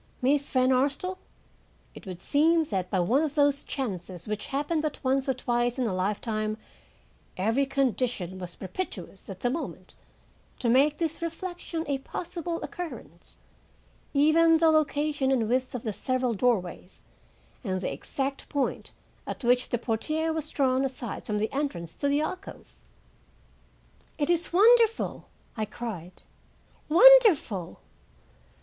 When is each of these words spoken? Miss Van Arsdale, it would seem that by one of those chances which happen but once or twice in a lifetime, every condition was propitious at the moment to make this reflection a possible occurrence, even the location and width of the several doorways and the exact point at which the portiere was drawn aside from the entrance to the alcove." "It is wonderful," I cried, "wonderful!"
Miss 0.19 0.49
Van 0.49 0.71
Arsdale, 0.71 1.19
it 1.93 2.07
would 2.07 2.23
seem 2.23 2.63
that 2.63 2.89
by 2.89 2.99
one 2.99 3.21
of 3.21 3.35
those 3.35 3.63
chances 3.63 4.27
which 4.27 4.47
happen 4.47 4.81
but 4.81 4.99
once 5.03 5.29
or 5.29 5.35
twice 5.35 5.77
in 5.77 5.85
a 5.85 5.93
lifetime, 5.93 6.57
every 7.37 7.67
condition 7.67 8.39
was 8.39 8.55
propitious 8.55 9.29
at 9.29 9.41
the 9.41 9.51
moment 9.51 9.93
to 10.57 10.69
make 10.69 10.97
this 10.97 11.21
reflection 11.21 11.85
a 11.87 11.99
possible 11.99 12.59
occurrence, 12.63 13.37
even 14.11 14.57
the 14.57 14.71
location 14.71 15.31
and 15.31 15.47
width 15.47 15.75
of 15.75 15.83
the 15.83 15.93
several 15.93 16.33
doorways 16.33 17.03
and 17.63 17.81
the 17.81 17.93
exact 17.93 18.49
point 18.49 18.93
at 19.27 19.43
which 19.43 19.69
the 19.69 19.77
portiere 19.77 20.33
was 20.33 20.49
drawn 20.49 20.83
aside 20.83 21.27
from 21.27 21.37
the 21.37 21.53
entrance 21.53 21.93
to 21.93 22.07
the 22.07 22.21
alcove." 22.21 22.73
"It 24.17 24.31
is 24.31 24.51
wonderful," 24.51 25.29
I 25.55 25.65
cried, 25.65 26.23
"wonderful!" 26.89 27.81